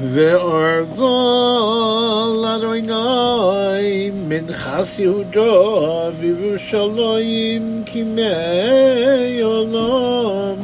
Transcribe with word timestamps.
וארגול 0.00 1.14
אדוני 2.46 4.10
מנחס 4.28 4.98
יהודו 4.98 6.10
וירושלים 6.18 7.82
כימי 7.86 9.40
עולם 9.42 10.56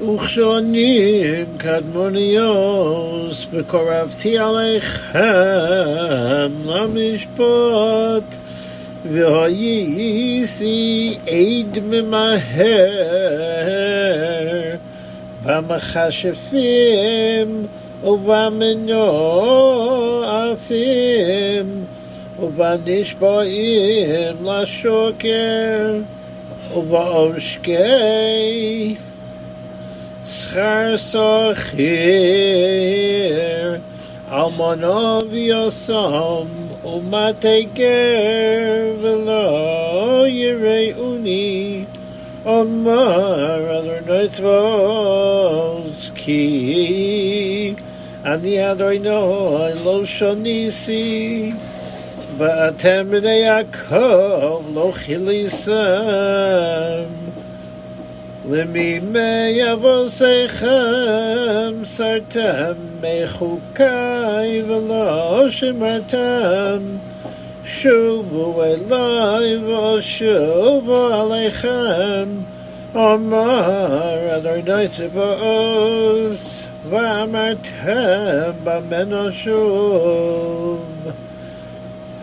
וכשונים 0.00 1.44
קדמוניוס 1.56 3.46
וקורבתי 3.52 4.38
עליכם 4.38 5.20
למשפט 6.66 8.22
והייתי 9.12 11.18
עד 11.26 11.78
ממהר 11.84 12.92
במכשפים 15.44 16.26
ובמנועפים 18.06 19.52
ובנשבעים 22.40 24.36
לשוקר 24.44 25.94
ובעושקי 26.74 27.72
שכר 30.26 30.94
סוחר 30.96 31.82
אלמונו 34.32 35.18
ויוסם 35.30 36.46
ומטה 36.84 37.48
גר 37.74 38.92
ולא 39.00 40.24
יראוני 40.28 41.84
אומר 42.44 43.78
אדוני 43.78 44.28
צבאות 44.28 46.10
כי 46.14 47.35
אני 48.26 48.72
אדוני 48.72 48.98
לא 49.84 50.00
שוניסי 50.04 51.52
ואתם 52.38 53.06
בני 53.10 53.30
יעקב 53.30 54.62
לא 54.74 54.90
חיליסם 54.94 55.72
למימי 58.50 59.72
אבוסיכם 59.72 60.68
סרתם 61.84 62.72
מחוקי 63.00 64.62
ולא 64.66 65.50
שמרתם 65.50 66.78
שובו 67.64 68.62
אליי 68.62 69.56
ושובו 69.56 71.06
עליכם 71.06 72.28
אמר 72.96 74.36
אדוני 74.36 74.88
צבאות 74.88 76.38
ואמרתם 76.90 78.50
במן 78.64 79.32
שוב 79.32 80.80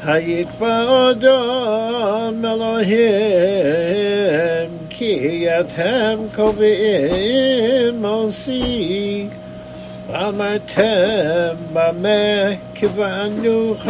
היקבע 0.05 1.09
אדם 1.11 2.45
אלוהים 2.45 2.99
כי 4.89 5.47
אתם 5.59 6.19
קובעים 6.35 8.05
עושי 8.05 9.27
ואמרתם 10.07 11.55
במה 11.73 12.49
כיוונוך 12.75 13.85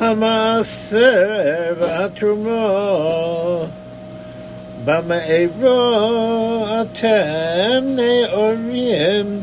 המעשר 0.00 1.72
והתרומה 1.78 2.56
במארו 4.84 6.64
אתם 6.80 7.84
נאורים 7.84 9.42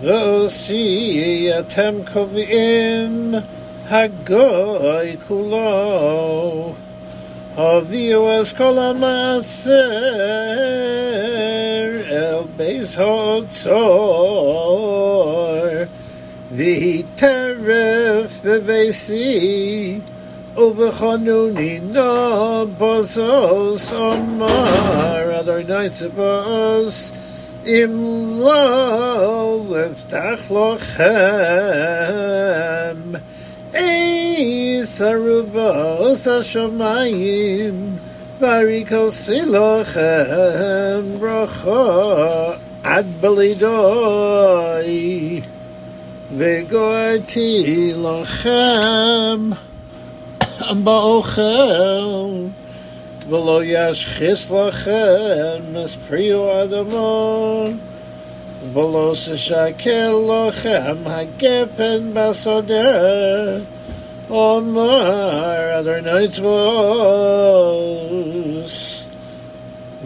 ועושי 0.00 1.50
אתם 1.58 1.94
קובעים 2.12 3.34
הגוי 3.88 5.16
כולו 5.28 6.72
הביאו 7.56 8.30
אז 8.32 8.52
כל 8.52 8.78
המעשר 8.78 9.72
אל 12.10 12.34
בייס 12.56 12.98
האוצר 12.98 13.74
והיא 16.52 17.02
טרף 17.14 18.40
בביסי 18.44 19.98
ובחנוני 20.56 21.80
נבוזוס 22.70 23.92
אמר 23.92 25.40
אדוני 25.40 25.90
צבוס 25.90 27.12
אם 27.66 27.90
לא 28.38 29.60
אבטח 29.60 30.50
לכם 30.50 31.04
אייס 33.74 35.02
הרובוס 35.02 36.28
השמיים 36.28 37.96
varikosi 38.40 39.40
lochem 39.54 41.04
bracha 41.20 42.58
ad 42.82 43.06
belidoi 43.20 44.92
וגורתי 46.36 47.92
לכם 47.96 49.50
באוכל 50.84 51.42
ולא 53.28 53.60
ישחיס 53.64 54.50
לכם 54.50 55.60
מספריו 55.72 56.62
אדמו 56.62 57.66
ולא 58.72 59.14
ששקל 59.14 60.12
לכם 60.28 60.96
הגפן 61.06 62.10
בסודר 62.12 63.58
אומר 64.30 65.80
אדוני 65.80 66.28
צבוס 66.28 67.64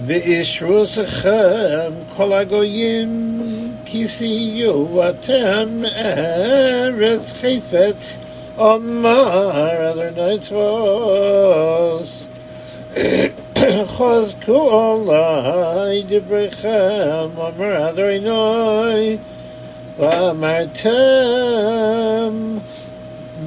ואישרו 0.06 0.86
שכם 0.86 1.92
כל 2.16 2.32
הגויים 2.32 3.42
כי 3.84 4.09
סיו 4.09 5.09
אתם 5.09 5.82
ארץ 5.97 7.32
חפץ 7.32 8.19
אומר 8.59 9.81
אדוני 10.22 10.38
צבוס 10.38 12.26
חזקו 13.84 15.12
עלי 15.12 16.04
דבריכם 16.09 17.28
אומר 17.36 17.91
אדוני 17.91 19.16
ואמרתם 19.98 20.88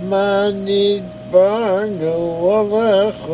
מה 0.09 0.47
נדברנו 0.65 2.13
עליך 2.53 3.31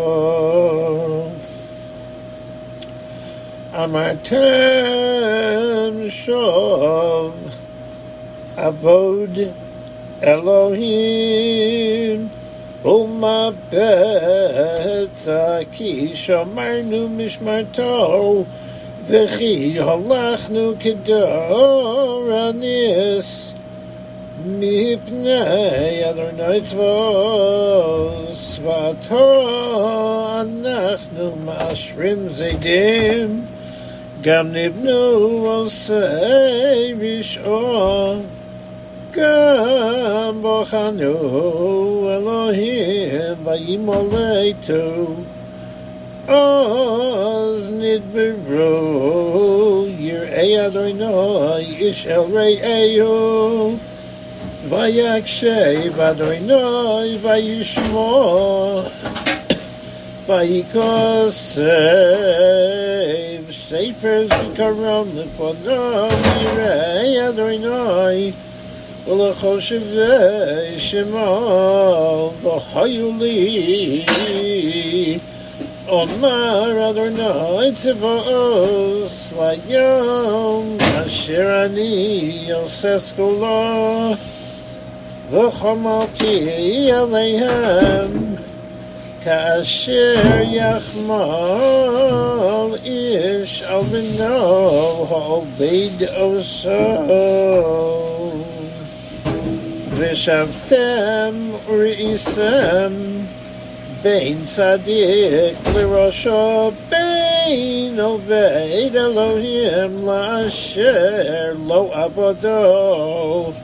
אמרתם 3.83 4.37
שוב 6.09 7.31
עבוד 8.57 9.39
אלוהים 10.23 12.27
ומה 12.85 13.49
בצע 13.69 15.59
כי 15.71 16.11
שמרנו 16.13 17.09
משמרתו 17.09 18.43
וכי 19.07 19.79
הלכנו 19.79 20.71
כדור 20.79 22.29
הניס 22.33 23.53
מפני 24.45 26.09
אדוני 26.09 26.61
צבוס 26.61 28.59
ואתו 28.63 29.47
אנחנו 30.41 31.35
מאשרים 31.45 32.29
זדים 32.29 33.45
גם 34.21 34.47
נבנו 34.53 34.97
עושי 35.47 35.93
רשעו 37.01 38.15
גם 39.11 40.41
בחנו 40.41 42.09
אלוהים 42.09 43.35
וימולדו 43.43 45.05
אז 46.27 47.71
נדברו 47.71 48.97
יראי 49.99 50.65
אדוני 50.67 51.57
איש 51.57 52.07
אל 52.07 52.19
רעהו 52.33 53.75
ויקשב 54.69 56.01
אדוני 56.01 57.17
וישמע 57.21 58.81
ויקוסב 60.27 61.61
ספר 63.51 64.23
זיכרון 64.23 65.07
לפניו 65.15 66.07
יראי 66.41 67.29
אדוני 67.29 67.67
ולכל 67.67 68.50
שבי 69.59 70.79
שמע 70.79 71.29
וחיו 72.43 73.11
לי 73.19 74.03
Omar 75.89 76.75
Adonai 76.89 77.71
Tzivos 77.71 79.31
Layom 79.31 80.77
Asher 80.99 81.49
Ani 81.63 82.45
Yoses 82.49 83.13
Kula 83.15 84.17
V'chomalti 85.31 86.91
Aleihem 86.91 88.11
Kasher 89.23 90.43
Yachmal 90.43 91.15
Ish 92.83 93.63
Al 93.63 93.83
Bino 93.85 95.05
Ha'obed 95.05 95.99
Oso 100.02 100.46
V'shavtem 100.46 101.36
Re'isem 101.68 103.24
Bein 104.02 104.38
Tzadik 104.38 105.56
L'Rosho 105.74 106.74
Bein 106.90 107.96
Oved 108.00 108.96
Elohim 108.96 110.02
La'asher 110.02 111.54
Lo 111.54 111.88
Abodo 111.90 113.54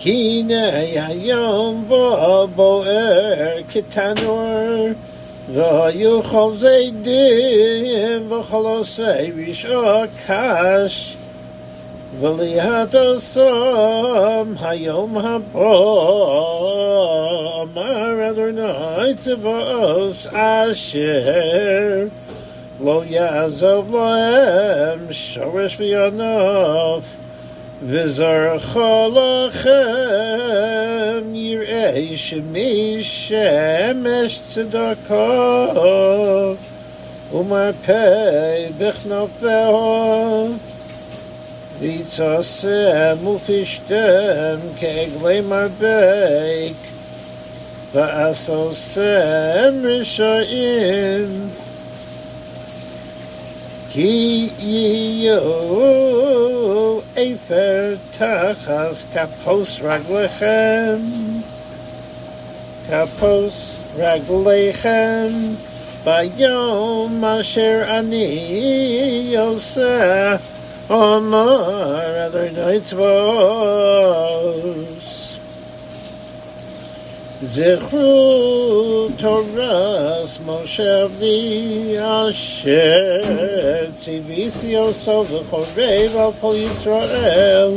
Kine 0.00 0.94
Hayom 0.96 1.86
Bo 1.86 2.48
Boer 2.48 3.62
Kitanor 3.68 4.96
V'yuchol 5.48 6.52
Zaydim 6.56 8.28
V'cholosei 8.28 9.32
V'sho 9.32 10.08
Kash 10.26 11.16
Hayom 14.58 15.14
Habo 15.22 15.70
Amar 17.62 18.20
Adonai 18.20 19.14
Tzivos 19.14 20.26
Asher. 20.32 22.10
Lo 22.80 23.04
Yazov 23.04 23.90
Lohem 23.90 25.08
Shoresh 25.10 25.76
V'yonof 25.78 27.04
V'zar 27.84 28.58
Cholachem 28.58 29.62
Yirei 31.32 32.14
Shemi 32.14 32.98
Shemesh 32.98 34.38
Tzedakah 34.50 36.56
Umar 37.32 37.72
Pei 37.72 38.72
Bichnofeho 38.72 40.58
ויצאסם 41.80 43.26
ופישתם 43.26 44.56
כעגלי 44.80 45.40
מרבק 45.40 46.74
ואסוסם 47.94 49.74
רשעים 49.84 51.48
כי 53.92 54.48
יהיו 54.58 55.40
איפר 57.16 57.94
תחס 58.18 59.02
כפוס 59.14 59.80
רגליכם 59.82 60.96
כפוס 62.90 63.76
רגליכם 63.96 65.28
ביום 66.04 67.24
אשר 67.24 67.82
אני 67.88 69.34
עושה 69.38 70.36
a 70.90 71.20
na 71.20 71.46
rader 72.14 72.50
nayts 72.50 72.92
vos 72.98 74.28
ze 77.54 77.76
khotras 77.86 79.22
moshev 80.46 81.22
i 81.22 81.32
shel 82.32 83.88
tsvis 84.02 84.56
yo 84.74 84.84
so 84.90 85.22
ze 85.22 85.40
for 85.50 85.64
rave 85.78 86.16
a 86.26 86.28
politserel 86.42 87.72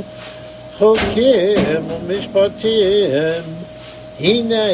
khokem 0.80 1.86
mich 2.08 2.28
portiern 2.34 3.46
in 4.18 4.52
a 4.52 4.74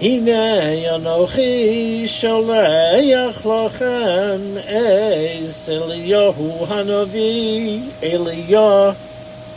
הנה 0.00 0.94
אנוכי 0.94 2.04
שולח 2.06 3.46
לכם 3.46 4.40
אס 4.66 5.68
אליהו 5.68 6.66
הנביא, 6.68 7.78
אליה 8.02 8.90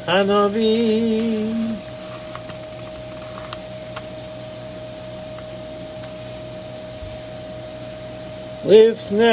הנביא. 0.08 1.66
לפני 8.66 9.26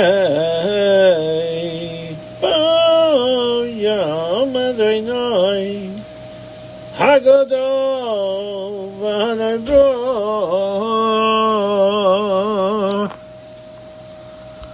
ביום 2.41 4.57
אדוני 4.57 5.89
הגדול 6.99 8.73
והנדור 9.01 9.96